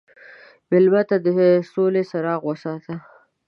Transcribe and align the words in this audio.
مېلمه 0.69 1.01
ته 1.09 1.15
د 1.25 1.27
سولې 1.71 2.03
څراغ 2.09 2.41
وساته. 2.45 2.95